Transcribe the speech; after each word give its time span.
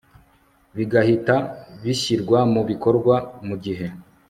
bigahita 0.75 1.35
bishyirwa 1.83 2.39
mu 2.53 2.61
bikorwa 2.69 3.15
mu 3.47 3.55
gihe 3.63 3.85